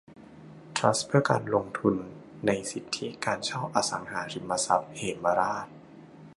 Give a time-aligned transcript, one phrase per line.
[0.75, 1.95] ทรัสต์เพื่อการลงทุน
[2.45, 5.67] ในสิทธิการเช่าอสังหาริมทรัพย์เหมราช